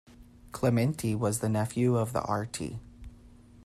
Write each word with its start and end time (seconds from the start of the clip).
Clementi 0.51 1.13
was 1.13 1.41
the 1.41 1.47
nephew 1.47 1.95
of 1.95 2.11
the 2.11 2.21
Rt. 2.21 2.79